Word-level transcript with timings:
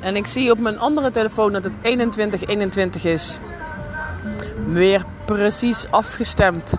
En 0.00 0.16
ik 0.16 0.26
zie 0.26 0.50
op 0.50 0.58
mijn 0.58 0.78
andere 0.78 1.10
telefoon 1.10 1.52
dat 1.52 1.64
het 1.64 1.72
2121 1.78 3.04
is. 3.04 3.38
Weer 4.66 5.04
precies 5.24 5.90
afgestemd. 5.90 6.74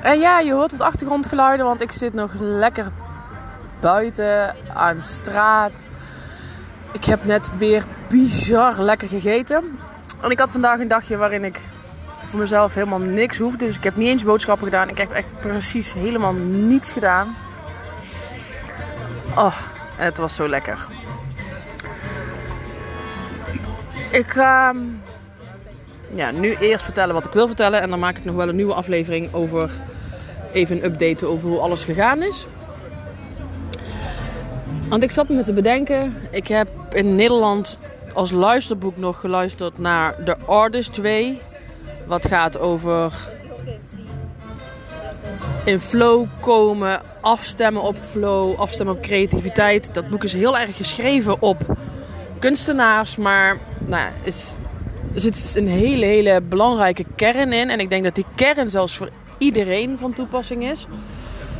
En 0.00 0.18
ja, 0.18 0.38
je 0.38 0.52
hoort 0.52 0.70
wat 0.70 0.80
achtergrondgeluiden, 0.80 1.66
want 1.66 1.80
ik 1.80 1.92
zit 1.92 2.14
nog 2.14 2.30
lekker 2.38 2.86
buiten 3.80 4.54
aan 4.74 5.02
straat. 5.02 5.70
Ik 6.92 7.04
heb 7.04 7.24
net 7.24 7.50
weer 7.58 7.84
bizar 8.08 8.80
lekker 8.80 9.08
gegeten. 9.08 9.78
En 10.20 10.30
ik 10.30 10.38
had 10.38 10.50
vandaag 10.50 10.78
een 10.78 10.88
dagje 10.88 11.16
waarin 11.16 11.44
ik 11.44 11.60
voor 12.24 12.38
mezelf 12.38 12.74
helemaal 12.74 12.98
niks 12.98 13.38
hoefde. 13.38 13.66
Dus 13.66 13.76
ik 13.76 13.84
heb 13.84 13.96
niet 13.96 14.08
eens 14.08 14.24
boodschappen 14.24 14.66
gedaan. 14.66 14.88
Ik 14.88 14.98
heb 14.98 15.10
echt 15.10 15.38
precies 15.40 15.92
helemaal 15.92 16.32
niets 16.32 16.92
gedaan. 16.92 17.36
Oh, 19.36 19.56
het 19.96 20.18
was 20.18 20.34
zo 20.34 20.48
lekker. 20.48 20.86
Ik 24.10 24.26
ga 24.26 24.74
ja, 26.14 26.30
nu 26.30 26.56
eerst 26.60 26.84
vertellen 26.84 27.14
wat 27.14 27.26
ik 27.26 27.32
wil 27.32 27.46
vertellen. 27.46 27.80
En 27.80 27.90
dan 27.90 27.98
maak 27.98 28.16
ik 28.18 28.24
nog 28.24 28.34
wel 28.34 28.48
een 28.48 28.56
nieuwe 28.56 28.74
aflevering 28.74 29.32
over 29.34 29.70
even 30.52 30.76
een 30.76 30.84
update 30.84 31.26
over 31.26 31.48
hoe 31.48 31.58
alles 31.58 31.84
gegaan 31.84 32.22
is. 32.22 32.46
Want 34.88 35.02
ik 35.02 35.10
zat 35.10 35.28
me 35.28 35.42
te 35.42 35.52
bedenken. 35.52 36.16
Ik 36.30 36.48
heb 36.48 36.68
in 36.92 37.14
Nederland 37.14 37.78
als 38.14 38.30
luisterboek 38.30 38.96
nog 38.96 39.20
geluisterd 39.20 39.78
naar 39.78 40.14
The 40.24 40.36
Artist 40.46 40.96
Way. 40.96 41.40
Wat 42.06 42.26
gaat 42.26 42.58
over 42.58 43.12
in 45.64 45.80
flow 45.80 46.26
komen, 46.40 47.00
afstemmen 47.20 47.82
op 47.82 47.96
flow, 47.96 48.60
afstemmen 48.60 48.94
op 48.94 49.02
creativiteit. 49.02 49.94
Dat 49.94 50.08
boek 50.08 50.24
is 50.24 50.32
heel 50.32 50.58
erg 50.58 50.76
geschreven 50.76 51.42
op 51.42 51.76
kunstenaars, 52.38 53.16
maar 53.16 53.56
nou, 53.86 54.10
is, 54.22 54.54
er 55.14 55.20
zit 55.20 55.52
een 55.56 55.68
hele, 55.68 56.06
hele 56.06 56.40
belangrijke 56.40 57.04
kern 57.14 57.52
in. 57.52 57.70
En 57.70 57.80
ik 57.80 57.88
denk 57.88 58.04
dat 58.04 58.14
die 58.14 58.26
kern 58.34 58.70
zelfs 58.70 58.96
voor 58.96 59.08
iedereen 59.38 59.98
van 59.98 60.12
toepassing 60.12 60.64
is. 60.64 60.86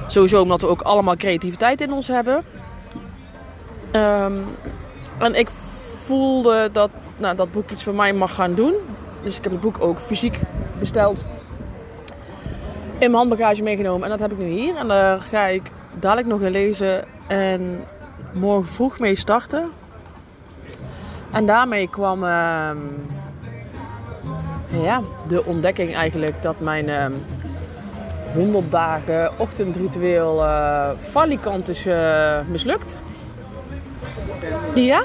Sowieso 0.06 0.40
omdat 0.40 0.60
we 0.60 0.66
ook 0.66 0.82
allemaal 0.82 1.16
creativiteit 1.16 1.80
in 1.80 1.92
ons 1.92 2.08
hebben. 2.08 2.44
Ehm, 3.90 4.38
en 5.18 5.34
ik 5.34 5.48
voelde 6.04 6.68
dat 6.72 6.90
nou, 7.18 7.36
dat 7.36 7.52
boek 7.52 7.70
iets 7.70 7.84
voor 7.84 7.94
mij 7.94 8.12
mag 8.12 8.34
gaan 8.34 8.54
doen. 8.54 8.74
Dus 9.22 9.36
ik 9.36 9.42
heb 9.42 9.52
het 9.52 9.60
boek 9.60 9.80
ook 9.80 9.98
fysiek 9.98 10.40
besteld. 10.78 11.24
In 12.92 13.10
mijn 13.10 13.14
handbagage 13.14 13.62
meegenomen. 13.62 14.02
En 14.04 14.10
dat 14.10 14.20
heb 14.20 14.32
ik 14.32 14.38
nu 14.38 14.44
hier. 14.44 14.76
En 14.76 14.88
daar 14.88 15.20
ga 15.20 15.46
ik 15.46 15.62
dadelijk 15.98 16.28
nog 16.28 16.40
in 16.40 16.50
lezen. 16.50 17.04
En 17.26 17.80
morgen 18.32 18.72
vroeg 18.72 18.98
mee 18.98 19.16
starten. 19.16 19.70
En 21.32 21.46
daarmee 21.46 21.88
kwam 21.88 22.22
uh, 22.22 22.70
ja, 24.82 25.00
de 25.28 25.44
ontdekking 25.44 25.94
eigenlijk 25.94 26.42
dat 26.42 26.60
mijn 26.60 26.88
uh, 26.88 27.06
100 28.34 28.70
dagen 28.70 29.30
ochtendritueel 29.38 30.44
uh, 30.44 30.90
falikant 31.10 31.68
is 31.68 31.86
uh, 31.86 32.38
mislukt. 32.48 32.96
Ja? 34.74 35.02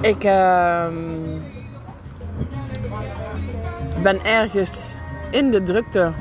Ik 0.00 0.24
ehm, 0.24 0.94
ben 4.02 4.24
ergens 4.24 4.94
in 5.30 5.50
de 5.50 5.62
drukte 5.62 6.12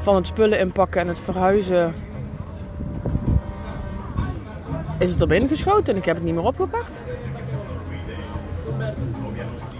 van 0.00 0.14
het 0.14 0.26
spullen 0.26 0.58
inpakken 0.58 1.00
en 1.00 1.08
het 1.08 1.18
verhuizen 1.18 1.94
is 4.98 5.10
het 5.10 5.20
er 5.20 5.26
binnen 5.26 5.48
geschoten 5.48 5.94
en 5.94 6.00
ik 6.00 6.04
heb 6.04 6.16
het 6.16 6.24
niet 6.24 6.34
meer 6.34 6.44
opgepakt. 6.44 6.92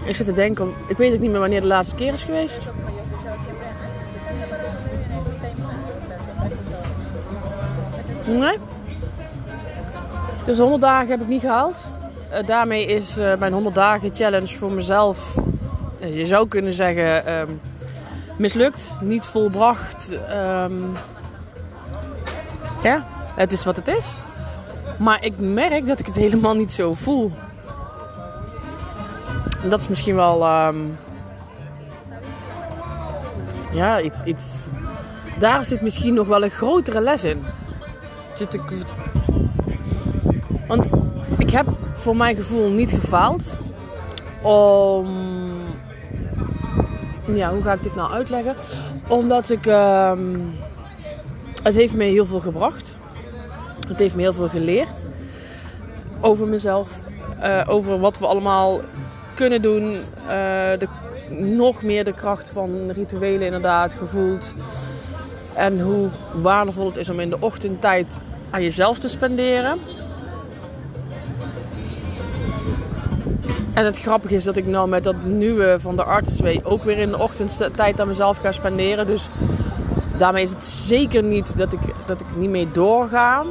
Ik 0.03 0.15
zit 0.15 0.25
te 0.25 0.33
denken, 0.33 0.73
ik 0.87 0.97
weet 0.97 1.13
ook 1.13 1.19
niet 1.19 1.31
meer 1.31 1.39
wanneer 1.39 1.61
de 1.61 1.67
laatste 1.67 1.95
keer 1.95 2.13
is 2.13 2.23
geweest. 2.23 2.59
Nee. 8.27 8.57
Dus 10.45 10.57
100 10.57 10.81
dagen 10.81 11.09
heb 11.09 11.21
ik 11.21 11.27
niet 11.27 11.41
gehaald. 11.41 11.91
Uh, 12.31 12.47
daarmee 12.47 12.85
is 12.85 13.17
uh, 13.17 13.35
mijn 13.35 13.53
100 13.53 13.75
dagen 13.75 14.15
challenge 14.15 14.57
voor 14.57 14.71
mezelf, 14.71 15.35
uh, 16.01 16.15
je 16.15 16.25
zou 16.25 16.47
kunnen 16.47 16.73
zeggen, 16.73 17.33
um, 17.33 17.59
mislukt. 18.37 18.93
Niet 19.01 19.25
volbracht. 19.25 20.11
Um, 20.31 20.91
ja, 22.83 23.07
het 23.35 23.51
is 23.51 23.63
wat 23.65 23.75
het 23.75 23.87
is. 23.87 24.15
Maar 24.99 25.25
ik 25.25 25.39
merk 25.39 25.85
dat 25.85 25.99
ik 25.99 26.05
het 26.05 26.15
helemaal 26.15 26.55
niet 26.55 26.73
zo 26.73 26.93
voel. 26.93 27.31
Dat 29.69 29.81
is 29.81 29.87
misschien 29.87 30.15
wel. 30.15 30.65
Um, 30.67 30.97
ja, 33.71 34.01
iets, 34.01 34.23
iets. 34.23 34.69
Daar 35.39 35.65
zit 35.65 35.81
misschien 35.81 36.13
nog 36.13 36.27
wel 36.27 36.43
een 36.43 36.49
grotere 36.49 37.01
les 37.01 37.23
in. 37.23 37.43
Zit 38.35 38.53
ik. 38.53 38.61
Want 40.67 40.87
ik 41.37 41.49
heb 41.49 41.65
voor 41.93 42.15
mijn 42.15 42.35
gevoel 42.35 42.71
niet 42.71 42.91
gefaald. 42.91 43.55
Om. 44.41 45.07
Ja, 47.25 47.51
hoe 47.51 47.63
ga 47.63 47.73
ik 47.73 47.83
dit 47.83 47.95
nou 47.95 48.11
uitleggen? 48.11 48.55
Omdat 49.07 49.49
ik. 49.49 49.65
Um, 49.65 50.55
het 51.63 51.75
heeft 51.75 51.93
me 51.93 52.03
heel 52.03 52.25
veel 52.25 52.39
gebracht. 52.39 52.96
Het 53.87 53.99
heeft 53.99 54.15
me 54.15 54.21
heel 54.21 54.33
veel 54.33 54.49
geleerd 54.49 55.05
over 56.21 56.47
mezelf, 56.47 57.01
uh, 57.39 57.63
over 57.67 57.99
wat 57.99 58.19
we 58.19 58.25
allemaal 58.25 58.81
kunnen 59.33 59.61
doen. 59.61 59.91
Uh, 59.91 60.01
de, 60.77 60.87
nog 61.29 61.83
meer 61.83 62.03
de 62.03 62.13
kracht 62.13 62.49
van 62.49 62.89
rituelen 62.91 63.45
inderdaad 63.45 63.93
gevoeld. 63.93 64.53
En 65.53 65.81
hoe 65.81 66.09
waardevol 66.41 66.85
het 66.85 66.97
is 66.97 67.09
om 67.09 67.19
in 67.19 67.29
de 67.29 67.39
ochtendtijd 67.39 68.19
aan 68.49 68.61
jezelf 68.61 68.99
te 68.99 69.07
spenderen. 69.07 69.79
En 73.73 73.85
het 73.85 73.99
grappige 73.99 74.35
is 74.35 74.43
dat 74.43 74.57
ik 74.57 74.65
nou 74.65 74.89
met 74.89 75.03
dat 75.03 75.23
nieuwe 75.23 75.75
van 75.79 75.95
de 75.95 76.03
Artist 76.03 76.39
Way 76.39 76.61
ook 76.63 76.83
weer 76.83 76.97
in 76.97 77.09
de 77.09 77.19
ochtendtijd 77.19 78.01
aan 78.01 78.07
mezelf 78.07 78.37
ga 78.37 78.51
spenderen. 78.51 79.07
Dus 79.07 79.29
daarmee 80.17 80.43
is 80.43 80.49
het 80.49 80.63
zeker 80.63 81.23
niet 81.23 81.57
dat 81.57 81.73
ik, 81.73 81.79
dat 82.05 82.21
ik 82.21 82.27
niet 82.35 82.49
mee 82.49 82.71
doorga. 82.71 83.43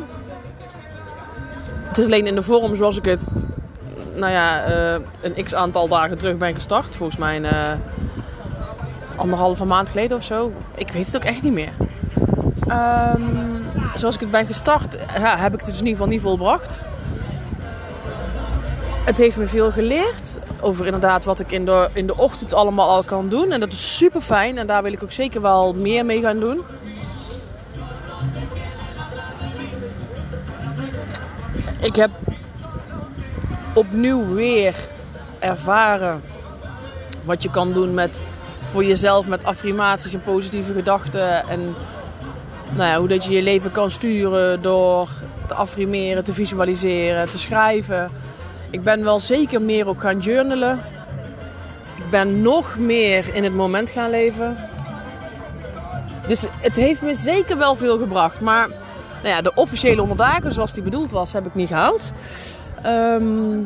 Het 1.96 2.04
is 2.04 2.12
alleen 2.12 2.26
in 2.26 2.34
de 2.34 2.43
vorm 2.43 2.75
zoals 2.75 2.96
ik 2.96 3.04
het, 3.04 3.20
nou 4.14 4.32
ja, 4.32 4.70
uh, 4.70 5.00
een 5.20 5.44
x 5.44 5.54
aantal 5.54 5.88
dagen 5.88 6.19
terug 6.19 6.37
ben 6.37 6.54
gestart. 6.54 6.96
Volgens 6.96 7.19
mij 7.19 7.40
uh, 7.40 7.50
anderhalve 9.16 9.64
maand 9.64 9.88
geleden 9.88 10.16
of 10.16 10.22
zo. 10.22 10.52
Ik 10.75 10.90
weet 10.90 11.06
het 11.06 11.16
ook 11.16 11.25
echt 11.25 11.43
niet 11.43 11.52
meer. 11.52 11.72
Um, 12.69 13.64
zoals 13.96 14.14
ik 14.14 14.20
het 14.20 14.31
ben 14.31 14.46
gestart, 14.46 14.98
ja, 15.19 15.37
heb 15.37 15.52
ik 15.52 15.58
het 15.58 15.69
dus 15.69 15.78
in 15.78 15.87
ieder 15.87 15.96
geval 15.96 16.06
niet 16.06 16.20
volbracht. 16.20 16.81
Het 19.04 19.16
heeft 19.16 19.37
me 19.37 19.48
veel 19.48 19.70
geleerd 19.70 20.38
over 20.60 20.84
inderdaad 20.84 21.25
wat 21.25 21.40
ik 21.40 21.52
in 21.52 21.64
de, 21.64 21.88
in 21.93 22.06
de 22.06 22.16
ochtend 22.16 22.54
allemaal 22.54 22.88
al 22.88 23.04
kan 23.04 23.28
doen. 23.28 23.52
En 23.52 23.60
dat 23.60 23.72
is 23.72 23.96
super 23.96 24.20
fijn 24.20 24.58
en 24.58 24.66
daar 24.66 24.82
wil 24.82 24.93
ik 24.93 25.02
ook 25.02 25.12
zeker 25.12 25.40
wel 25.40 25.75
meer 25.75 26.04
mee 26.04 26.20
gaan 26.20 26.40
doen. 26.40 26.60
Ik 31.81 31.96
heb 31.96 32.11
opnieuw 33.75 34.34
weer 34.34 34.75
ervaren 35.38 36.23
wat 37.25 37.43
je 37.43 37.50
kan 37.50 37.73
doen 37.73 37.94
met 37.94 38.23
voor 38.64 38.84
jezelf 38.84 39.26
met 39.26 39.44
affirmaties 39.44 40.14
en 40.14 40.20
positieve 40.20 40.73
gedachten. 40.73 41.49
En 41.49 41.75
nou 42.75 42.90
ja, 42.90 42.99
hoe 42.99 43.08
dat 43.08 43.25
je 43.25 43.32
je 43.32 43.43
leven 43.43 43.70
kan 43.70 43.90
sturen 43.90 44.62
door 44.62 45.08
te 45.46 45.55
affirmeren, 45.55 46.25
te 46.25 46.32
visualiseren, 46.32 47.31
te 47.31 47.38
schrijven. 47.38 48.11
Ik 48.70 48.82
ben 48.82 49.05
wel 49.05 49.20
zeker 49.20 49.62
meer 49.62 49.88
ook 49.88 50.00
gaan 50.00 50.19
journalen. 50.19 50.81
Ik 51.96 52.11
ben 52.11 52.43
nog 52.43 52.76
meer 52.79 53.34
in 53.34 53.44
het 53.44 53.55
moment 53.55 53.90
gaan 53.90 54.11
leven. 54.11 54.56
Dus 56.26 56.44
het 56.61 56.72
heeft 56.72 57.02
me 57.02 57.14
zeker 57.14 57.58
wel 57.58 57.75
veel 57.75 57.99
gebracht. 57.99 58.40
Maar 58.40 58.69
nou 59.22 59.34
ja, 59.34 59.42
de 59.42 59.52
officiële 59.54 59.98
100 59.98 60.18
dagen 60.18 60.52
zoals 60.52 60.72
die 60.72 60.82
bedoeld 60.82 61.10
was, 61.10 61.32
heb 61.32 61.46
ik 61.46 61.54
niet 61.54 61.68
gehaald. 61.68 62.12
Ehm, 62.82 63.58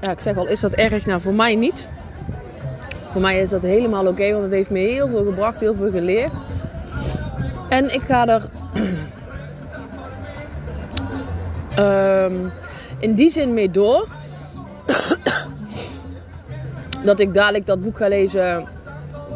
ja, 0.00 0.10
ik 0.10 0.20
zeg 0.20 0.36
al, 0.36 0.46
is 0.46 0.60
dat 0.60 0.72
erg? 0.72 1.06
Nou, 1.06 1.20
voor 1.20 1.34
mij 1.34 1.54
niet. 1.54 1.88
Voor 3.10 3.20
mij 3.20 3.40
is 3.40 3.50
dat 3.50 3.62
helemaal 3.62 4.06
oké, 4.06 4.30
want 4.30 4.42
het 4.42 4.52
heeft 4.52 4.70
me 4.70 4.78
heel 4.78 5.08
veel 5.08 5.24
gebracht, 5.24 5.60
heel 5.60 5.74
veel 5.74 5.90
geleerd. 5.90 6.32
En 7.68 7.94
ik 7.94 8.02
ga 8.02 8.26
er 8.26 8.42
ehm, 11.84 12.34
in 12.98 13.14
die 13.14 13.30
zin 13.30 13.54
mee 13.54 13.70
door. 13.70 14.08
dat 17.04 17.18
ik 17.18 17.34
dadelijk 17.34 17.66
dat 17.66 17.82
boek 17.82 17.96
ga 17.96 18.08
lezen. 18.08 18.68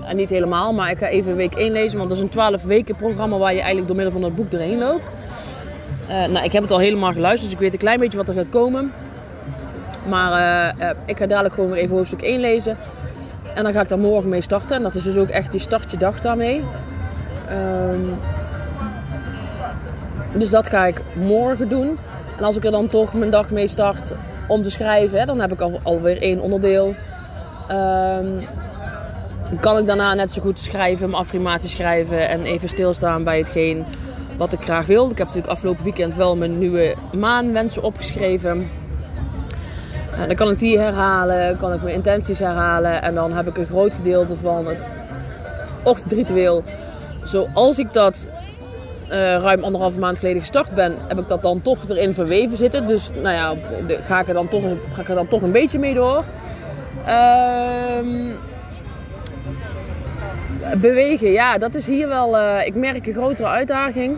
En 0.04 0.16
niet 0.16 0.30
helemaal, 0.30 0.72
maar 0.72 0.90
ik 0.90 0.98
ga 0.98 1.06
even 1.06 1.36
week 1.36 1.54
1 1.54 1.72
lezen. 1.72 1.98
Want 1.98 2.08
dat 2.08 2.18
is 2.18 2.24
een 2.24 2.30
12 2.30 2.62
weken 2.62 2.96
programma 2.96 3.38
waar 3.38 3.52
je 3.52 3.58
eigenlijk 3.58 3.86
door 3.86 3.96
middel 3.96 4.12
van 4.12 4.22
dat 4.22 4.34
boek 4.34 4.52
erheen 4.52 4.78
loopt. 4.78 5.12
Uh, 6.08 6.26
nou, 6.26 6.44
ik 6.44 6.52
heb 6.52 6.62
het 6.62 6.70
al 6.70 6.78
helemaal 6.78 7.12
geluisterd, 7.12 7.44
dus 7.44 7.52
ik 7.52 7.58
weet 7.58 7.72
een 7.72 7.78
klein 7.78 8.00
beetje 8.00 8.18
wat 8.18 8.28
er 8.28 8.34
gaat 8.34 8.48
komen. 8.48 8.92
Maar 10.08 10.74
uh, 10.78 10.90
ik 11.06 11.18
ga 11.18 11.26
dadelijk 11.26 11.54
gewoon 11.54 11.70
weer 11.70 11.80
even 11.80 11.96
hoofdstuk 11.96 12.22
1 12.22 12.40
lezen. 12.40 12.76
En 13.54 13.62
dan 13.64 13.72
ga 13.72 13.80
ik 13.80 13.88
daar 13.88 13.98
morgen 13.98 14.28
mee 14.28 14.40
starten. 14.40 14.76
En 14.76 14.82
dat 14.82 14.94
is 14.94 15.02
dus 15.02 15.16
ook 15.16 15.28
echt 15.28 15.50
die 15.50 15.60
startje 15.60 15.96
dag 15.96 16.20
daarmee. 16.20 16.64
Um, 17.50 18.14
dus 20.38 20.50
dat 20.50 20.68
ga 20.68 20.86
ik 20.86 21.00
morgen 21.14 21.68
doen. 21.68 21.98
En 22.38 22.44
als 22.44 22.56
ik 22.56 22.64
er 22.64 22.70
dan 22.70 22.88
toch 22.88 23.12
mijn 23.12 23.30
dag 23.30 23.50
mee 23.50 23.68
start 23.68 24.12
om 24.48 24.62
te 24.62 24.70
schrijven, 24.70 25.26
dan 25.26 25.40
heb 25.40 25.52
ik 25.52 25.60
al, 25.60 25.80
alweer 25.82 26.22
één 26.22 26.40
onderdeel. 26.40 26.94
Um, 27.70 28.46
kan 29.60 29.78
ik 29.78 29.86
daarna 29.86 30.14
net 30.14 30.30
zo 30.30 30.42
goed 30.42 30.58
schrijven, 30.58 31.10
mijn 31.10 31.22
affirmatie 31.22 31.68
schrijven 31.68 32.28
en 32.28 32.42
even 32.42 32.68
stilstaan 32.68 33.24
bij 33.24 33.38
hetgeen 33.38 33.84
wat 34.36 34.52
ik 34.52 34.62
graag 34.62 34.86
wil. 34.86 35.10
Ik 35.10 35.18
heb 35.18 35.26
natuurlijk 35.26 35.52
afgelopen 35.52 35.84
weekend 35.84 36.14
wel 36.14 36.36
mijn 36.36 36.58
nieuwe 36.58 36.94
maanwensen 37.12 37.82
opgeschreven. 37.82 38.70
En 40.16 40.26
dan 40.26 40.36
kan 40.36 40.50
ik 40.50 40.58
die 40.58 40.78
herhalen, 40.78 41.56
kan 41.56 41.72
ik 41.72 41.82
mijn 41.82 41.94
intenties 41.94 42.38
herhalen. 42.38 43.02
En 43.02 43.14
dan 43.14 43.32
heb 43.32 43.48
ik 43.48 43.56
een 43.56 43.66
groot 43.66 43.94
gedeelte 43.94 44.36
van 44.36 44.66
het 44.66 44.82
ochtendritueel. 45.82 46.64
Zoals 47.24 47.78
ik 47.78 47.92
dat 47.92 48.26
uh, 49.08 49.12
ruim 49.36 49.64
anderhalve 49.64 49.98
maand 49.98 50.18
geleden 50.18 50.40
gestart 50.40 50.74
ben, 50.74 50.96
heb 51.08 51.18
ik 51.18 51.28
dat 51.28 51.42
dan 51.42 51.62
toch 51.62 51.88
erin 51.88 52.14
verweven 52.14 52.56
zitten. 52.56 52.86
Dus 52.86 53.10
nou 53.22 53.34
ja, 53.34 53.54
ga, 54.04 54.20
ik 54.20 54.28
er 54.28 54.34
dan 54.34 54.48
toch, 54.48 54.62
ga 54.92 55.00
ik 55.00 55.08
er 55.08 55.14
dan 55.14 55.28
toch 55.28 55.42
een 55.42 55.52
beetje 55.52 55.78
mee 55.78 55.94
door. 55.94 56.24
Uh, 57.06 58.34
bewegen, 60.80 61.30
ja, 61.30 61.58
dat 61.58 61.74
is 61.74 61.86
hier 61.86 62.08
wel, 62.08 62.36
uh, 62.36 62.66
ik 62.66 62.74
merk 62.74 63.06
een 63.06 63.12
grotere 63.12 63.48
uitdaging. 63.48 64.16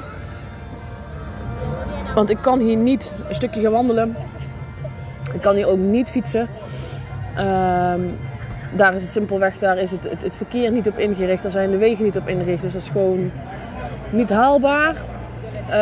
Want 2.15 2.31
ik 2.31 2.39
kan 2.41 2.59
hier 2.59 2.77
niet 2.77 3.12
een 3.29 3.35
stukje 3.35 3.61
gaan 3.61 3.73
wandelen. 3.73 4.17
Ik 5.33 5.41
kan 5.41 5.55
hier 5.55 5.67
ook 5.67 5.79
niet 5.79 6.11
fietsen. 6.11 6.49
Uh, 7.37 7.95
daar 8.73 8.95
is 8.95 9.03
het 9.03 9.12
simpelweg, 9.12 9.59
daar 9.59 9.79
is 9.79 9.91
het, 9.91 10.09
het, 10.23 10.37
verkeer 10.37 10.71
niet 10.71 10.89
op 10.89 10.99
ingericht. 10.99 11.43
Daar 11.43 11.53
zijn 11.53 11.71
de 11.71 11.77
wegen 11.77 12.05
niet 12.05 12.17
op 12.17 12.29
ingericht. 12.29 12.62
Dus 12.62 12.73
dat 12.73 12.83
is 12.83 12.89
gewoon 12.89 13.31
niet 14.11 14.31
haalbaar. 14.31 14.95
Uh, 15.69 15.75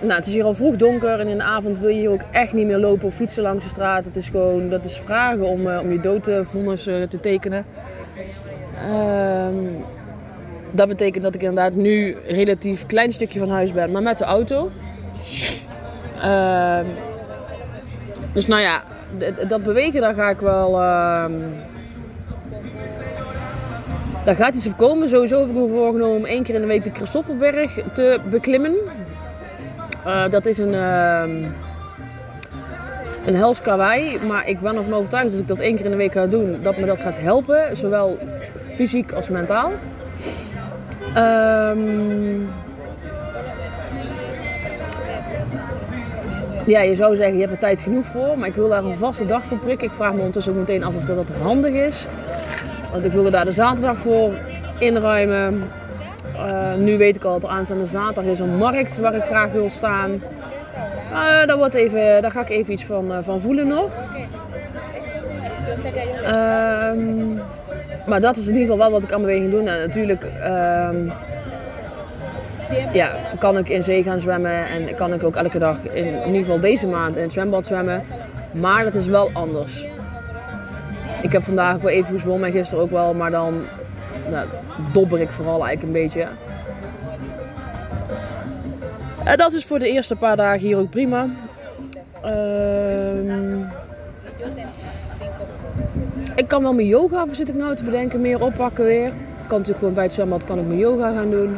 nou, 0.00 0.12
het 0.12 0.26
is 0.26 0.32
hier 0.32 0.44
al 0.44 0.54
vroeg 0.54 0.76
donker 0.76 1.20
en 1.20 1.28
in 1.28 1.36
de 1.36 1.42
avond 1.42 1.78
wil 1.78 1.88
je 1.88 1.98
hier 1.98 2.10
ook 2.10 2.24
echt 2.30 2.52
niet 2.52 2.66
meer 2.66 2.78
lopen 2.78 3.06
of 3.06 3.14
fietsen 3.14 3.42
langs 3.42 3.64
de 3.64 3.70
straat. 3.70 4.04
Het 4.04 4.16
is 4.16 4.28
gewoon, 4.28 4.68
dat 4.68 4.84
is 4.84 5.00
vragen 5.04 5.46
om, 5.46 5.66
uh, 5.66 5.80
om 5.80 5.92
je 5.92 6.00
doodvonnis 6.00 6.88
uh, 6.88 7.02
te 7.02 7.20
tekenen. 7.20 7.64
Ehm, 8.78 9.54
dat 10.70 10.88
betekent 10.88 11.22
dat 11.22 11.34
ik 11.34 11.42
inderdaad 11.42 11.74
nu 11.74 12.16
relatief 12.26 12.86
klein 12.86 13.12
stukje 13.12 13.38
van 13.38 13.50
huis 13.50 13.72
ben, 13.72 13.90
maar 13.92 14.02
met 14.02 14.18
de 14.18 14.24
auto. 14.24 14.70
Ehm, 16.20 16.84
dus 18.32 18.46
nou 18.46 18.60
ja, 18.62 18.82
dat 19.48 19.62
bewegen, 19.62 20.00
daar 20.00 20.14
ga 20.14 20.30
ik 20.30 20.38
wel. 20.38 20.70
Uh, 20.70 21.24
daar 24.24 24.36
gaat 24.36 24.54
iets 24.54 24.66
op 24.66 24.76
komen. 24.76 25.08
Sowieso 25.08 25.40
heb 25.40 25.48
ik 25.48 25.54
me 25.54 25.68
voorgenomen 25.68 26.16
om 26.16 26.24
één 26.24 26.42
keer 26.42 26.54
in 26.54 26.60
de 26.60 26.66
week 26.66 26.84
de 26.84 26.90
Christoffelberg 26.90 27.78
te 27.94 28.20
beklimmen. 28.30 28.74
Uh, 30.06 30.30
dat 30.30 30.46
is 30.46 30.58
een, 30.58 30.72
een 33.26 33.34
hels 33.34 33.60
kawaii. 33.62 34.18
Maar 34.26 34.48
ik 34.48 34.60
ben 34.60 34.76
ervan 34.76 34.94
overtuigd 34.94 35.24
dat 35.24 35.32
als 35.32 35.42
ik 35.42 35.48
dat 35.48 35.58
één 35.58 35.76
keer 35.76 35.84
in 35.84 35.90
de 35.90 35.96
week 35.96 36.12
ga 36.12 36.26
doen, 36.26 36.58
dat 36.62 36.76
me 36.76 36.86
dat 36.86 37.00
gaat 37.00 37.18
helpen. 37.18 37.76
Zowel 37.76 38.18
fysiek 38.74 39.12
als 39.12 39.28
mentaal. 39.28 39.70
Um, 41.16 42.48
ja, 46.66 46.80
je 46.80 46.94
zou 46.94 47.16
zeggen, 47.16 47.34
je 47.34 47.40
hebt 47.40 47.52
er 47.52 47.58
tijd 47.58 47.80
genoeg 47.80 48.06
voor, 48.06 48.38
maar 48.38 48.48
ik 48.48 48.54
wil 48.54 48.68
daar 48.68 48.84
een 48.84 48.94
vaste 48.94 49.26
dag 49.26 49.44
voor 49.44 49.58
prikken. 49.58 49.86
Ik 49.88 49.94
vraag 49.94 50.12
me 50.12 50.18
ondertussen 50.18 50.52
ook 50.52 50.58
meteen 50.58 50.84
af 50.84 50.94
of 50.94 51.04
dat 51.04 51.26
handig 51.42 51.72
is. 51.72 52.06
Want 52.92 53.04
ik 53.04 53.12
wilde 53.12 53.30
daar 53.30 53.44
de 53.44 53.52
zaterdag 53.52 53.98
voor 53.98 54.32
inruimen. 54.78 55.70
Uh, 56.34 56.74
nu 56.74 56.98
weet 56.98 57.16
ik 57.16 57.24
al 57.24 57.32
dat 57.32 57.50
er 57.50 57.56
aanstaande 57.56 57.86
zaterdag 57.86 58.24
is 58.24 58.38
een 58.38 58.56
markt 58.56 58.96
waar 58.98 59.14
ik 59.14 59.24
graag 59.24 59.52
wil 59.52 59.70
staan. 59.70 60.10
Uh, 61.10 61.46
daar, 61.46 61.56
wordt 61.56 61.74
even, 61.74 62.22
daar 62.22 62.30
ga 62.30 62.40
ik 62.40 62.48
even 62.48 62.72
iets 62.72 62.84
van, 62.84 63.12
uh, 63.12 63.18
van 63.22 63.40
voelen 63.40 63.66
nog. 63.66 63.90
Um, 66.26 67.40
maar 68.06 68.20
dat 68.20 68.36
is 68.36 68.42
in 68.42 68.52
ieder 68.52 68.62
geval 68.62 68.78
wel 68.78 68.90
wat 68.90 69.02
ik 69.02 69.12
aan 69.12 69.20
beweging 69.20 69.50
doe. 69.50 69.58
En 69.58 69.64
natuurlijk 69.64 70.22
um, 70.22 71.12
ja, 72.92 73.10
kan 73.38 73.58
ik 73.58 73.68
in 73.68 73.82
zee 73.82 74.02
gaan 74.02 74.20
zwemmen 74.20 74.66
en 74.68 74.94
kan 74.94 75.12
ik 75.12 75.22
ook 75.22 75.36
elke 75.36 75.58
dag, 75.58 75.76
in, 75.92 76.04
in 76.04 76.26
ieder 76.26 76.40
geval 76.40 76.60
deze 76.60 76.86
maand, 76.86 77.16
in 77.16 77.22
het 77.22 77.32
zwembad 77.32 77.66
zwemmen. 77.66 78.02
Maar 78.52 78.84
dat 78.84 78.94
is 78.94 79.06
wel 79.06 79.30
anders. 79.32 79.86
Ik 81.22 81.32
heb 81.32 81.42
vandaag 81.42 81.74
ook 81.74 81.82
wel 81.82 81.90
even 81.90 82.14
gezwommen 82.14 82.48
en 82.48 82.54
gisteren 82.54 82.84
ook 82.84 82.90
wel, 82.90 83.14
maar 83.14 83.30
dan 83.30 83.54
nou, 84.30 84.46
dobber 84.92 85.20
ik 85.20 85.30
vooral 85.30 85.66
eigenlijk 85.66 85.82
een 85.82 86.02
beetje. 86.02 86.26
En 89.24 89.36
dat 89.36 89.52
is 89.52 89.64
voor 89.64 89.78
de 89.78 89.88
eerste 89.88 90.16
paar 90.16 90.36
dagen 90.36 90.60
hier 90.60 90.76
ook 90.76 90.90
prima. 90.90 91.26
Uh, 92.24 92.30
ik 96.34 96.48
kan 96.48 96.62
wel 96.62 96.72
mijn 96.72 96.86
yoga, 96.86 97.26
zit 97.30 97.48
ik 97.48 97.54
nou 97.54 97.76
te 97.76 97.84
bedenken, 97.84 98.20
meer 98.20 98.42
oppakken 98.42 98.84
weer. 98.84 99.06
Ik 99.06 99.50
kan 99.50 99.58
natuurlijk 99.58 99.78
gewoon 99.78 99.94
bij 99.94 100.04
het 100.04 100.12
zwembad 100.12 100.44
kan 100.44 100.58
ik 100.58 100.66
mijn 100.66 100.78
yoga 100.78 101.12
gaan 101.12 101.30
doen. 101.30 101.56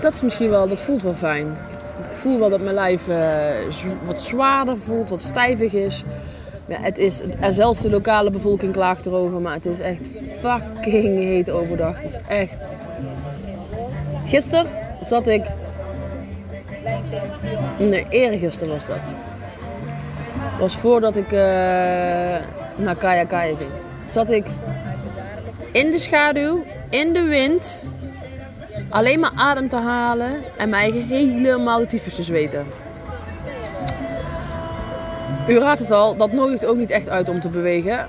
Dat 0.00 0.14
is 0.14 0.22
misschien 0.22 0.50
wel, 0.50 0.68
dat 0.68 0.80
voelt 0.80 1.02
wel 1.02 1.14
fijn. 1.14 1.46
Ik 1.98 2.16
voel 2.16 2.38
wel 2.38 2.50
dat 2.50 2.60
mijn 2.60 2.74
lijf 2.74 3.08
uh, 3.08 3.16
wat 4.06 4.20
zwaarder 4.20 4.76
voelt, 4.76 5.10
wat 5.10 5.20
stijvig 5.20 5.72
is. 5.72 6.04
Ja, 6.66 6.76
het 6.80 6.98
is, 6.98 7.20
en 7.40 7.54
zelfs 7.54 7.80
de 7.80 7.90
lokale 7.90 8.30
bevolking 8.30 8.72
klaagt 8.72 9.06
erover, 9.06 9.40
maar 9.40 9.54
het 9.54 9.66
is 9.66 9.80
echt 9.80 10.02
fucking 10.40 11.24
heet 11.24 11.50
overdag. 11.50 12.02
Het 12.02 12.10
is 12.10 12.18
echt. 12.28 12.56
Gisteren 14.26 14.66
zat 15.04 15.26
ik. 15.26 15.42
Nee, 17.78 18.06
eergisteren 18.10 18.72
was 18.72 18.86
dat. 18.86 19.12
Was 20.58 20.76
voordat 20.76 21.16
ik 21.16 21.32
uh, 21.32 21.38
naar 22.76 22.96
Kaya 22.98 23.24
Kaya 23.24 23.56
ging. 23.56 23.70
Zat 24.10 24.30
ik 24.30 24.46
in 25.72 25.90
de 25.90 25.98
schaduw, 25.98 26.64
in 26.90 27.12
de 27.12 27.22
wind, 27.22 27.80
alleen 28.88 29.20
maar 29.20 29.32
adem 29.34 29.68
te 29.68 29.76
halen 29.76 30.32
en 30.56 30.68
mijn 30.68 30.82
eigen 30.82 31.02
helemaal 31.08 31.78
de 31.78 31.86
tyfus 31.86 32.14
te 32.14 32.22
zweten. 32.22 32.66
U 35.48 35.58
raadt 35.58 35.80
het 35.80 35.90
al, 35.90 36.16
dat 36.16 36.32
nodigt 36.32 36.66
ook 36.66 36.76
niet 36.76 36.90
echt 36.90 37.08
uit 37.08 37.28
om 37.28 37.40
te 37.40 37.48
bewegen. 37.48 38.06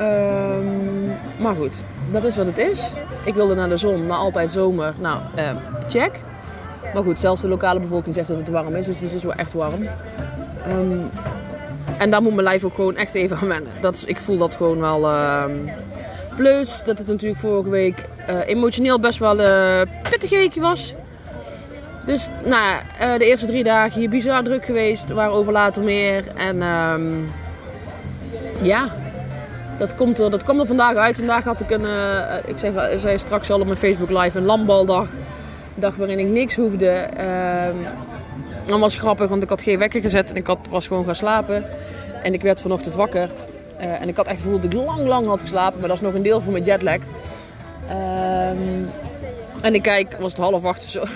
Um, 0.00 1.12
maar 1.38 1.54
goed, 1.54 1.84
dat 2.10 2.24
is 2.24 2.36
wat 2.36 2.46
het 2.46 2.58
is. 2.58 2.82
Ik 3.24 3.34
wilde 3.34 3.54
naar 3.54 3.68
de 3.68 3.76
zon, 3.76 4.06
maar 4.06 4.16
altijd 4.16 4.52
zomer. 4.52 4.94
Nou, 5.00 5.20
uh, 5.36 5.50
check. 5.88 6.20
Maar 6.94 7.02
goed, 7.02 7.20
zelfs 7.20 7.42
de 7.42 7.48
lokale 7.48 7.80
bevolking 7.80 8.14
zegt 8.14 8.28
dat 8.28 8.36
het 8.36 8.48
warm 8.48 8.74
is, 8.74 8.86
dus 8.86 9.00
het 9.00 9.12
is 9.12 9.22
wel 9.22 9.34
echt 9.34 9.52
warm. 9.52 9.88
Um, 10.68 11.10
en 11.98 12.10
daar 12.10 12.22
moet 12.22 12.34
mijn 12.34 12.46
lijf 12.46 12.64
ook 12.64 12.74
gewoon 12.74 12.96
echt 12.96 13.14
even 13.14 13.36
aan 13.36 13.48
wennen. 13.48 13.72
Dat, 13.80 14.02
ik 14.06 14.20
voel 14.20 14.36
dat 14.36 14.56
gewoon 14.56 14.80
wel. 14.80 15.02
Uh, 15.02 15.44
dat 16.84 16.98
het 16.98 17.06
natuurlijk 17.06 17.40
vorige 17.40 17.70
week 17.70 18.04
uh, 18.30 18.36
emotioneel 18.46 19.00
best 19.00 19.18
wel 19.18 19.40
een 19.40 19.86
uh, 19.88 20.10
pittig 20.10 20.30
weekje 20.30 20.60
was. 20.60 20.94
Dus 22.06 22.28
nou, 22.44 22.76
uh, 23.00 23.18
de 23.18 23.26
eerste 23.26 23.46
drie 23.46 23.64
dagen 23.64 24.00
hier 24.00 24.08
bizar 24.08 24.42
druk 24.42 24.64
geweest. 24.64 25.10
Waarover 25.10 25.52
later 25.52 25.82
meer. 25.82 26.24
En 26.36 26.62
um, 26.62 27.30
ja, 28.60 28.88
dat, 29.78 29.94
komt 29.94 30.18
er, 30.18 30.30
dat 30.30 30.44
kwam 30.44 30.60
er 30.60 30.66
vandaag 30.66 30.94
uit. 30.94 31.16
Vandaag 31.16 31.44
had 31.44 31.60
ik 31.60 31.70
een, 31.70 31.84
uh, 31.84 32.34
ik 32.46 32.58
zei, 32.58 32.98
zei, 32.98 33.18
straks 33.18 33.50
al 33.50 33.60
op 33.60 33.66
mijn 33.66 33.78
Facebook 33.78 34.10
live, 34.10 34.38
een 34.38 34.44
landbaldag. 34.44 35.06
Een 35.74 35.80
dag 35.80 35.96
waarin 35.96 36.18
ik 36.18 36.26
niks 36.26 36.56
hoefde. 36.56 37.08
Uh, 37.16 37.88
dat 38.68 38.80
was 38.80 38.96
grappig, 38.96 39.28
want 39.28 39.42
ik 39.42 39.48
had 39.48 39.62
geen 39.62 39.78
wekker 39.78 40.00
gezet 40.00 40.30
en 40.30 40.36
ik 40.36 40.46
had, 40.46 40.58
was 40.70 40.86
gewoon 40.86 41.04
gaan 41.04 41.14
slapen. 41.14 41.64
En 42.22 42.32
ik 42.32 42.42
werd 42.42 42.60
vanochtend 42.60 42.94
wakker. 42.94 43.30
Uh, 43.80 44.00
en 44.00 44.08
ik 44.08 44.16
had 44.16 44.26
echt 44.26 44.36
het 44.36 44.44
gevoel 44.44 44.60
dat 44.60 44.72
ik 44.72 44.78
lang, 44.86 45.00
lang 45.00 45.26
had 45.26 45.40
geslapen. 45.40 45.78
Maar 45.78 45.88
dat 45.88 45.96
is 45.96 46.02
nog 46.02 46.14
een 46.14 46.22
deel 46.22 46.40
van 46.40 46.52
mijn 46.52 46.64
jetlag. 46.64 46.98
Um, 47.90 48.90
en 49.62 49.74
ik 49.74 49.82
kijk, 49.82 50.16
was 50.20 50.32
het 50.32 50.40
half 50.40 50.64
acht 50.64 50.84
of 50.84 50.90
zo. 50.90 51.04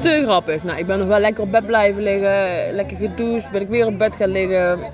Te 0.00 0.20
grappig. 0.22 0.64
Nou, 0.64 0.78
ik 0.78 0.86
ben 0.86 0.98
nog 0.98 1.08
wel 1.08 1.18
lekker 1.18 1.42
op 1.42 1.50
bed 1.50 1.66
blijven 1.66 2.02
liggen. 2.02 2.72
Lekker 2.72 2.96
gedoucht. 2.96 3.52
Ben 3.52 3.60
ik 3.60 3.68
weer 3.68 3.86
op 3.86 3.98
bed 3.98 4.16
gaan 4.16 4.28
liggen. 4.28 4.78
Uh, 4.78 4.84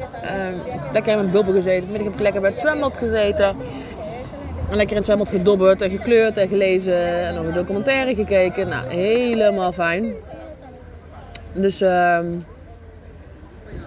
lekker 0.93 1.13
in 1.13 1.19
mijn 1.19 1.31
bubbel 1.31 1.53
gezeten. 1.53 1.93
Ben 1.93 2.07
ik 2.07 2.21
lekker 2.21 2.41
bij 2.41 2.51
het 2.51 2.59
zwembad 2.59 2.99
gezeten. 2.99 3.57
En 4.71 4.77
lekker 4.77 4.91
in 4.91 4.97
het 4.97 5.05
zwembad 5.05 5.29
gedobberd 5.29 5.83
en 5.83 5.91
gekleurd 5.91 6.37
en 6.37 6.49
gelezen. 6.49 7.27
En 7.27 7.35
nog 7.35 7.45
een 7.45 7.53
documentaire 7.53 8.15
gekeken. 8.15 8.69
Nou, 8.69 8.89
helemaal 8.89 9.73
fijn. 9.73 10.13
Dus 11.53 11.83
uh, 11.83 12.19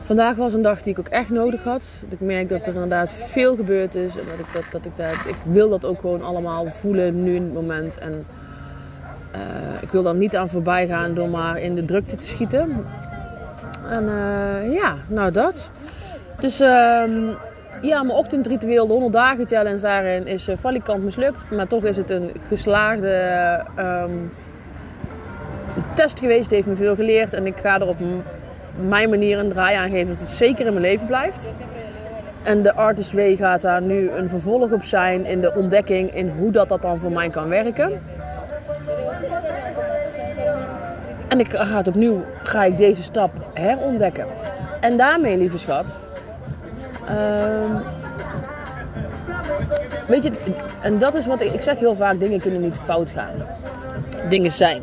vandaag 0.01 0.36
was 0.36 0.53
een 0.53 0.62
dag 0.62 0.81
die 0.81 0.91
ik 0.91 1.00
ook 1.00 1.07
echt 1.07 1.29
nodig 1.29 1.63
had. 1.63 1.84
Ik 2.10 2.19
merk 2.19 2.50
dat 2.50 2.62
er 2.62 2.74
inderdaad 2.74 3.10
veel 3.12 3.55
gebeurd 3.55 3.96
is. 3.96 4.12
En 4.12 4.25
dat 4.29 4.39
ik 4.39 4.53
dat, 4.53 4.63
dat 4.72 4.86
ik 4.86 4.98
dat, 4.98 5.27
ik 5.27 5.38
wil 5.43 5.69
dat 5.69 5.86
ook 5.86 6.00
gewoon 6.00 6.22
allemaal 6.22 6.65
voelen 6.65 7.24
nu 7.24 7.36
in 7.36 7.43
het 7.43 7.53
moment. 7.53 7.98
En 7.98 8.25
uh, 9.36 9.81
ik 9.81 9.89
wil 9.89 10.03
dan 10.03 10.17
niet 10.17 10.36
aan 10.36 10.50
voorbij 10.50 10.88
gaan 10.88 11.13
door 11.13 11.29
maar 11.29 11.62
in 11.62 11.75
de 11.75 11.86
drukte 11.86 12.15
te 12.15 12.25
schieten. 12.25 12.86
En 13.89 14.03
uh, 14.03 14.74
ja, 14.74 14.96
nou 15.07 15.31
dat. 15.31 15.69
Dus 16.39 16.62
uh, 16.62 17.03
ja, 17.81 18.03
mijn 18.03 18.17
ochtendritueel, 18.17 18.88
de 18.88 18.93
100 18.93 19.13
dagen 19.13 19.48
challenge 19.48 19.79
daarin 19.79 20.27
is 20.27 20.50
uh, 20.50 20.55
valikant 20.60 21.03
mislukt. 21.03 21.51
Maar 21.51 21.67
toch 21.67 21.84
is 21.84 21.98
het 21.98 22.10
een 22.10 22.31
geslaagde 22.48 23.63
um, 23.79 24.31
test 25.93 26.19
geweest. 26.19 26.43
Het 26.43 26.51
heeft 26.51 26.67
me 26.67 26.75
veel 26.75 26.96
geleerd. 26.96 27.34
En 27.34 27.46
ik 27.46 27.57
ga 27.57 27.79
er 27.79 27.88
op 27.88 27.98
mijn 28.75 29.10
manier 29.10 29.39
een 29.39 29.50
draai 29.50 29.75
aan 29.75 29.89
geven 29.89 30.07
dat 30.07 30.19
het 30.19 30.29
zeker 30.29 30.65
in 30.65 30.74
mijn 30.74 30.86
leven 30.86 31.07
blijft. 31.07 31.51
En 32.43 32.63
de 32.63 32.74
Artist 32.74 33.12
Way 33.12 33.36
gaat 33.36 33.62
daar 33.62 33.81
nu 33.81 34.10
een 34.10 34.29
vervolg 34.29 34.72
op 34.72 34.84
zijn 34.84 35.25
in 35.25 35.41
de 35.41 35.55
ontdekking 35.55 36.15
in 36.15 36.29
hoe 36.29 36.51
dat, 36.51 36.69
dat 36.69 36.81
dan 36.81 37.00
voor 37.00 37.12
mij 37.12 37.29
kan 37.29 37.50
werken. 37.50 38.01
En 41.27 41.39
ik 41.39 41.53
ga 41.53 41.81
opnieuw, 41.86 42.24
ga 42.43 42.63
ik 42.63 42.77
deze 42.77 43.03
stap 43.03 43.31
herontdekken. 43.53 44.25
En 44.81 44.98
daarmee, 44.98 45.38
lieve 45.38 45.57
schat, 45.57 46.03
uh, 47.09 47.81
weet 50.07 50.23
je, 50.23 50.31
en 50.81 50.99
dat 50.99 51.15
is 51.15 51.25
wat 51.25 51.41
ik, 51.41 51.53
ik 51.53 51.61
zeg 51.61 51.79
heel 51.79 51.95
vaak, 51.95 52.19
dingen 52.19 52.39
kunnen 52.39 52.61
niet 52.61 52.77
fout 52.77 53.09
gaan. 53.09 53.33
Dingen 54.29 54.51
zijn. 54.51 54.81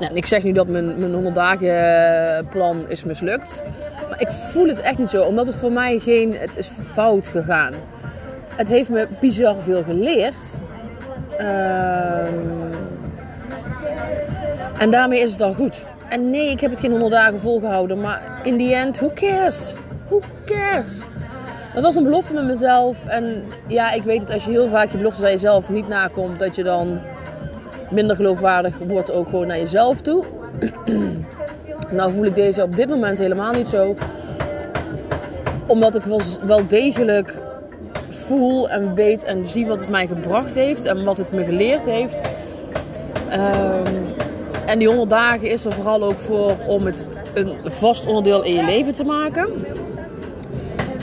Nou, 0.00 0.14
ik 0.14 0.26
zeg 0.26 0.42
nu 0.42 0.52
dat 0.52 0.68
mijn, 0.68 1.00
mijn 1.00 1.12
100 1.12 1.34
dagen 1.34 2.48
plan 2.48 2.84
is 2.88 3.04
mislukt. 3.04 3.62
Maar 4.08 4.20
ik 4.20 4.30
voel 4.30 4.68
het 4.68 4.80
echt 4.80 4.98
niet 4.98 5.10
zo, 5.10 5.22
omdat 5.22 5.46
het 5.46 5.56
voor 5.56 5.72
mij 5.72 5.98
geen, 5.98 6.36
het 6.38 6.50
is 6.54 6.70
fout 6.92 7.28
gegaan. 7.28 7.72
Het 8.56 8.68
heeft 8.68 8.88
me 8.88 9.08
bizar 9.20 9.56
veel 9.62 9.82
geleerd. 9.82 10.34
Uh, 11.40 12.26
en 14.78 14.90
daarmee 14.90 15.20
is 15.20 15.30
het 15.32 15.40
al 15.40 15.52
goed. 15.52 15.86
En 16.08 16.30
nee, 16.30 16.50
ik 16.50 16.60
heb 16.60 16.70
het 16.70 16.80
geen 16.80 16.90
100 16.90 17.12
dagen 17.12 17.40
volgehouden. 17.40 18.00
Maar 18.00 18.22
in 18.42 18.58
the 18.58 18.74
end, 18.74 18.96
who 18.98 19.10
cares? 19.14 19.74
Cares? 20.44 20.98
Het 21.74 21.82
was 21.82 21.96
een 21.96 22.04
belofte 22.04 22.34
met 22.34 22.44
mezelf. 22.44 23.06
En 23.06 23.44
ja, 23.66 23.90
ik 23.90 24.02
weet 24.02 24.20
dat 24.20 24.30
als 24.30 24.44
je 24.44 24.50
heel 24.50 24.68
vaak 24.68 24.90
je 24.90 24.96
belofte 24.96 25.24
aan 25.24 25.30
jezelf 25.30 25.70
niet 25.70 25.88
nakomt, 25.88 26.38
dat 26.38 26.56
je 26.56 26.62
dan 26.62 27.00
minder 27.90 28.16
geloofwaardig 28.16 28.78
wordt 28.78 29.12
ook 29.12 29.28
gewoon 29.28 29.46
naar 29.46 29.58
jezelf 29.58 30.00
toe. 30.00 30.24
nou 31.90 32.12
voel 32.12 32.24
ik 32.24 32.34
deze 32.34 32.62
op 32.62 32.76
dit 32.76 32.88
moment 32.88 33.18
helemaal 33.18 33.52
niet 33.52 33.68
zo. 33.68 33.94
Omdat 35.66 35.94
ik 35.94 36.02
wel, 36.02 36.20
wel 36.42 36.66
degelijk 36.66 37.38
voel 38.08 38.68
en 38.68 38.94
weet 38.94 39.24
en 39.24 39.46
zie 39.46 39.66
wat 39.66 39.80
het 39.80 39.90
mij 39.90 40.06
gebracht 40.06 40.54
heeft 40.54 40.84
en 40.84 41.04
wat 41.04 41.18
het 41.18 41.32
me 41.32 41.44
geleerd 41.44 41.84
heeft. 41.84 42.20
Um, 43.32 44.14
en 44.66 44.78
die 44.78 44.88
100 44.88 45.10
dagen 45.10 45.50
is 45.50 45.64
er 45.64 45.72
vooral 45.72 46.02
ook 46.02 46.18
voor 46.18 46.52
om 46.66 46.86
het 46.86 47.04
een 47.34 47.54
vast 47.64 48.06
onderdeel 48.06 48.42
in 48.42 48.54
je 48.54 48.64
leven 48.64 48.92
te 48.92 49.04
maken. 49.04 49.48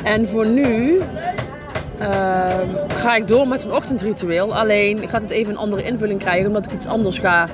En 0.03 0.27
voor 0.27 0.47
nu 0.47 1.01
uh, 2.01 2.47
ga 2.87 3.15
ik 3.15 3.27
door 3.27 3.47
met 3.47 3.63
een 3.63 3.73
ochtendritueel. 3.73 4.55
Alleen 4.55 5.09
gaat 5.09 5.21
het 5.21 5.31
even 5.31 5.53
een 5.53 5.59
andere 5.59 5.83
invulling 5.83 6.19
krijgen 6.19 6.47
omdat 6.47 6.65
ik 6.65 6.71
iets 6.71 6.85
anders 6.85 7.19
ga 7.19 7.47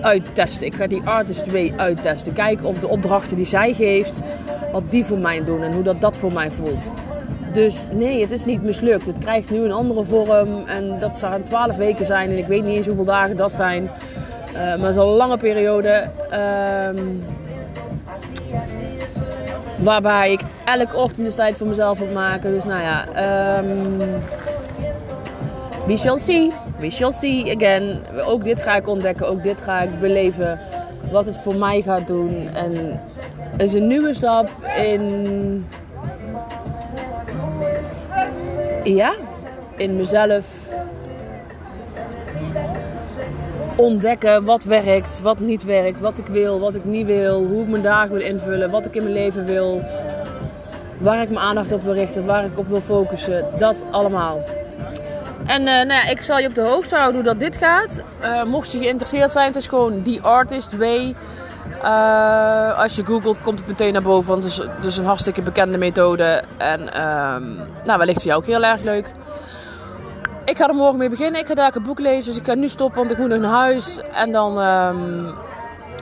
uittesten. 0.00 0.66
Ik 0.66 0.74
ga 0.74 0.86
die 0.86 1.02
Artist 1.04 1.50
Way 1.50 1.72
uittesten. 1.76 2.32
Kijken 2.32 2.64
of 2.64 2.78
de 2.78 2.88
opdrachten 2.88 3.36
die 3.36 3.46
zij 3.46 3.72
geeft, 3.72 4.20
wat 4.72 4.90
die 4.90 5.04
voor 5.04 5.18
mij 5.18 5.44
doen 5.44 5.62
en 5.62 5.72
hoe 5.72 5.82
dat, 5.82 6.00
dat 6.00 6.16
voor 6.16 6.32
mij 6.32 6.50
voelt. 6.50 6.92
Dus 7.52 7.76
nee, 7.92 8.20
het 8.20 8.30
is 8.30 8.44
niet 8.44 8.62
mislukt. 8.62 9.06
Het 9.06 9.18
krijgt 9.18 9.50
nu 9.50 9.58
een 9.64 9.72
andere 9.72 10.04
vorm 10.04 10.66
en 10.66 10.98
dat 10.98 11.16
zou 11.16 11.42
12 11.42 11.76
weken 11.76 12.06
zijn 12.06 12.30
en 12.30 12.38
ik 12.38 12.46
weet 12.46 12.64
niet 12.64 12.76
eens 12.76 12.86
hoeveel 12.86 13.04
dagen 13.04 13.36
dat 13.36 13.52
zijn. 13.52 13.90
Uh, 14.52 14.60
maar 14.60 14.78
het 14.78 14.88
is 14.88 14.96
al 14.96 15.10
een 15.10 15.16
lange 15.16 15.36
periode. 15.36 16.08
Uh, 16.32 17.02
waarbij 19.84 20.32
ik 20.32 20.40
elke 20.64 20.96
ochtend 20.96 21.24
dus 21.26 21.34
tijd 21.34 21.58
voor 21.58 21.66
mezelf 21.66 21.98
moet 21.98 22.12
maken. 22.12 22.52
Dus 22.52 22.64
nou 22.64 22.82
ja. 22.82 23.06
Um, 23.58 23.98
we 25.86 25.96
shall 25.96 26.18
see. 26.18 26.52
We 26.78 26.90
shall 26.90 27.12
see 27.12 27.56
again. 27.56 28.00
Ook 28.26 28.44
dit 28.44 28.60
ga 28.60 28.76
ik 28.76 28.88
ontdekken. 28.88 29.28
Ook 29.28 29.42
dit 29.42 29.60
ga 29.60 29.80
ik 29.80 30.00
beleven. 30.00 30.60
Wat 31.10 31.26
het 31.26 31.36
voor 31.36 31.56
mij 31.56 31.82
gaat 31.82 32.06
doen. 32.06 32.48
En 32.54 33.00
het 33.56 33.62
is 33.62 33.74
een 33.74 33.86
nieuwe 33.86 34.14
stap 34.14 34.48
in. 34.76 35.66
Ja, 38.84 39.14
in 39.76 39.96
mezelf 39.96 40.44
ontdekken 43.76 44.44
wat 44.44 44.64
werkt, 44.64 45.20
wat 45.20 45.40
niet 45.40 45.64
werkt, 45.64 46.00
wat 46.00 46.18
ik 46.18 46.26
wil, 46.26 46.60
wat 46.60 46.74
ik 46.74 46.84
niet 46.84 47.06
wil, 47.06 47.44
hoe 47.44 47.62
ik 47.62 47.68
mijn 47.68 47.82
dagen 47.82 48.10
wil 48.10 48.20
invullen, 48.20 48.70
wat 48.70 48.86
ik 48.86 48.94
in 48.94 49.02
mijn 49.02 49.14
leven 49.14 49.44
wil, 49.44 49.82
waar 50.98 51.22
ik 51.22 51.28
mijn 51.28 51.40
aandacht 51.40 51.72
op 51.72 51.82
wil 51.82 51.92
richten, 51.92 52.26
waar 52.26 52.44
ik 52.44 52.58
op 52.58 52.68
wil 52.68 52.80
focussen, 52.80 53.44
dat 53.58 53.84
allemaal. 53.90 54.40
En 55.46 55.60
uh, 55.60 55.66
nou 55.66 55.88
ja, 55.88 56.06
ik 56.06 56.22
zal 56.22 56.38
je 56.38 56.48
op 56.48 56.54
de 56.54 56.60
hoogte 56.60 56.96
houden 56.96 57.14
hoe 57.14 57.30
dat 57.30 57.40
dit 57.40 57.56
gaat. 57.56 58.02
Uh, 58.22 58.44
mocht 58.44 58.72
je 58.72 58.78
geïnteresseerd 58.78 59.32
zijn, 59.32 59.46
het 59.46 59.56
is 59.56 59.66
gewoon 59.66 60.02
The 60.02 60.18
Artist 60.22 60.76
Way. 60.76 61.14
Uh, 61.82 62.78
als 62.78 62.96
je 62.96 63.04
googelt, 63.04 63.40
komt 63.40 63.58
het 63.58 63.68
meteen 63.68 63.92
naar 63.92 64.02
boven. 64.02 64.30
Want 64.30 64.44
het 64.44 64.52
is 64.52 64.66
dus 64.82 64.96
een 64.96 65.04
hartstikke 65.04 65.42
bekende 65.42 65.78
methode. 65.78 66.42
En 66.56 66.80
um, 66.80 67.60
nou, 67.84 67.98
wellicht 67.98 68.22
voor 68.22 68.30
jou 68.30 68.40
ook 68.40 68.46
heel 68.46 68.64
erg 68.64 68.82
leuk. 68.82 69.14
Ik 70.44 70.56
ga 70.56 70.68
er 70.68 70.74
morgen 70.74 70.98
mee 70.98 71.08
beginnen. 71.08 71.40
Ik 71.40 71.46
ga 71.46 71.54
daar 71.54 71.76
een 71.76 71.82
boek 71.82 71.98
lezen. 71.98 72.24
Dus 72.24 72.40
ik 72.40 72.46
ga 72.46 72.54
nu 72.54 72.68
stoppen, 72.68 72.98
want 72.98 73.10
ik 73.10 73.18
moet 73.18 73.28
naar 73.28 73.50
huis. 73.50 74.00
En 74.12 74.32
dan... 74.32 74.58
Um, 74.58 75.34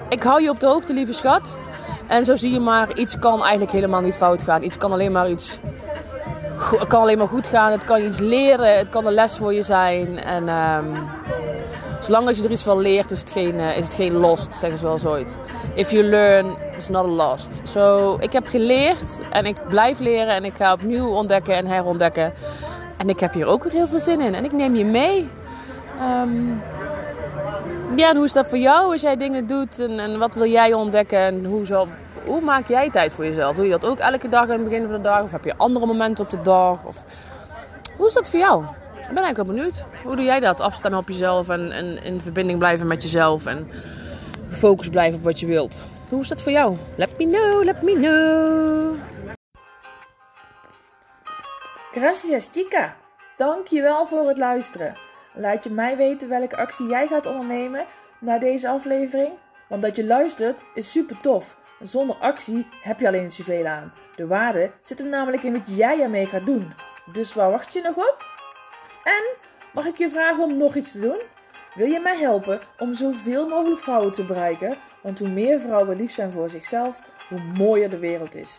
ik 0.09 0.23
hou 0.23 0.43
je 0.43 0.51
op 0.51 0.61
de 0.61 0.67
hoogte, 0.67 0.93
lieve 0.93 1.13
schat. 1.13 1.59
En 2.07 2.25
zo 2.25 2.37
zie 2.37 2.53
je 2.53 2.61
maar, 2.61 2.97
iets 2.97 3.19
kan 3.19 3.43
eigenlijk 3.43 3.73
helemaal 3.73 4.01
niet 4.01 4.17
fout 4.17 4.43
gaan. 4.43 4.63
Iets 4.63 4.77
kan 4.77 4.93
alleen 4.93 5.13
maar 5.13 5.31
iets... 5.31 5.59
Kan 6.89 7.01
alleen 7.01 7.19
maar 7.19 7.29
goed 7.29 7.47
gaan. 7.47 7.71
Het 7.73 7.85
kan 7.85 8.03
iets 8.03 8.19
leren. 8.19 8.79
Het 8.79 8.89
kan 8.89 9.07
een 9.07 9.13
les 9.13 9.37
voor 9.37 9.55
je 9.55 9.63
zijn. 9.63 10.19
En 10.19 10.49
um, 10.49 11.09
zolang 12.01 12.27
als 12.27 12.37
je 12.37 12.45
er 12.45 12.51
iets 12.51 12.63
van 12.63 12.81
leert, 12.81 13.11
is 13.11 13.21
het 13.21 13.31
geen, 13.31 13.55
uh, 13.55 13.77
is 13.77 13.85
het 13.85 13.95
geen 13.95 14.13
lost, 14.13 14.55
zeggen 14.55 14.79
ze 14.79 14.85
wel 14.85 14.99
zo 14.99 15.09
ooit. 15.09 15.39
If 15.75 15.91
you 15.91 16.05
learn, 16.05 16.57
it's 16.77 16.89
not 16.89 17.05
a 17.05 17.09
lost. 17.09 17.51
Zo, 17.65 17.79
so, 17.79 18.17
ik 18.21 18.33
heb 18.33 18.49
geleerd 18.49 19.21
en 19.31 19.47
ik 19.47 19.57
blijf 19.69 19.99
leren. 19.99 20.35
En 20.35 20.45
ik 20.45 20.55
ga 20.55 20.73
opnieuw 20.73 21.09
ontdekken 21.09 21.55
en 21.55 21.67
herontdekken. 21.67 22.33
En 23.03 23.09
ik 23.09 23.21
heb 23.21 23.33
hier 23.33 23.47
ook 23.47 23.63
weer 23.63 23.73
heel 23.73 23.87
veel 23.87 23.99
zin 23.99 24.21
in. 24.21 24.35
En 24.35 24.45
ik 24.45 24.53
neem 24.53 24.75
je 24.75 24.85
mee. 24.85 25.29
Um, 26.23 26.63
ja, 27.97 28.11
en 28.11 28.17
hoe 28.17 28.25
is 28.25 28.33
dat 28.33 28.47
voor 28.47 28.59
jou 28.59 28.93
als 28.93 29.01
jij 29.01 29.17
dingen 29.17 29.47
doet? 29.47 29.79
En, 29.79 29.99
en 29.99 30.19
wat 30.19 30.35
wil 30.35 30.47
jij 30.47 30.73
ontdekken? 30.73 31.19
En 31.19 31.45
hoe, 31.45 31.87
hoe 32.25 32.41
maak 32.41 32.69
jij 32.69 32.91
tijd 32.91 33.13
voor 33.13 33.25
jezelf? 33.25 33.57
Doe 33.57 33.65
je 33.65 33.71
dat 33.71 33.85
ook 33.85 33.99
elke 33.99 34.29
dag 34.29 34.43
aan 34.43 34.51
het 34.51 34.65
begin 34.65 34.83
van 34.83 34.93
de 34.93 35.01
dag? 35.01 35.23
Of 35.23 35.33
heb 35.33 35.45
je 35.45 35.57
andere 35.57 35.87
momenten 35.87 36.25
op 36.25 36.31
de 36.31 36.43
dag? 36.43 36.85
Of, 36.85 37.05
hoe 37.97 38.07
is 38.07 38.13
dat 38.13 38.29
voor 38.29 38.39
jou? 38.39 38.65
Ik 39.01 39.09
ben 39.09 39.23
eigenlijk 39.23 39.37
wel 39.37 39.57
benieuwd. 39.57 39.85
Hoe 40.05 40.17
doe 40.17 40.25
jij 40.25 40.41
dat? 40.41 40.61
Afstemmen 40.61 41.01
op 41.01 41.09
jezelf 41.09 41.49
en, 41.49 41.73
en 41.73 42.05
in 42.05 42.21
verbinding 42.21 42.59
blijven 42.59 42.87
met 42.87 43.03
jezelf. 43.03 43.47
En 43.47 43.69
gefocust 44.49 44.91
blijven 44.91 45.19
op 45.19 45.25
wat 45.25 45.41
je 45.41 45.47
wilt. 45.47 45.85
Hoe 46.09 46.21
is 46.21 46.29
dat 46.29 46.43
voor 46.43 46.53
jou? 46.53 46.77
Let 46.95 47.19
me 47.19 47.27
know, 47.27 47.65
let 47.65 47.83
me 47.83 47.93
know. 47.93 49.12
Gracias 51.93 52.49
chica. 52.53 52.97
Dankjewel 53.37 54.07
voor 54.07 54.29
het 54.29 54.39
luisteren. 54.39 54.95
Laat 55.35 55.65
je 55.65 55.71
mij 55.71 55.97
weten 55.97 56.29
welke 56.29 56.57
actie 56.57 56.87
jij 56.87 57.07
gaat 57.07 57.27
ondernemen 57.27 57.85
na 58.19 58.39
deze 58.39 58.69
aflevering. 58.69 59.33
Want 59.69 59.83
dat 59.83 59.97
je 59.97 60.05
luistert 60.05 60.63
is 60.75 60.91
super 60.91 61.21
tof. 61.21 61.57
Zonder 61.83 62.17
actie 62.17 62.67
heb 62.83 63.01
je 63.01 63.07
alleen 63.07 63.33
zoveel 63.33 63.67
aan. 63.67 63.93
De 64.17 64.27
waarde 64.27 64.71
zit 64.83 64.99
hem 64.99 65.09
namelijk 65.09 65.43
in 65.43 65.53
wat 65.53 65.77
jij 65.77 66.01
ermee 66.01 66.27
gaat 66.27 66.47
doen. 66.47 66.73
Dus 67.13 67.35
waar 67.35 67.51
wacht 67.51 67.73
je 67.73 67.81
nog 67.81 67.97
op? 67.97 68.17
En 69.05 69.37
mag 69.73 69.87
ik 69.87 69.97
je 69.97 70.11
vragen 70.11 70.45
om 70.45 70.57
nog 70.57 70.75
iets 70.75 70.93
te 70.93 71.01
doen? 71.01 71.21
Wil 71.75 71.87
je 71.87 72.01
mij 72.01 72.17
helpen 72.17 72.61
om 72.79 72.95
zoveel 72.95 73.49
mogelijk 73.49 73.81
vrouwen 73.81 74.13
te 74.13 74.25
bereiken? 74.25 74.75
Want 75.03 75.19
hoe 75.19 75.29
meer 75.29 75.61
vrouwen 75.61 75.97
lief 75.97 76.13
zijn 76.13 76.33
voor 76.33 76.51
zichzelf, 76.51 77.01
hoe 77.29 77.41
mooier 77.57 77.91
de 77.91 77.99
wereld 77.99 78.35
is. 78.35 78.59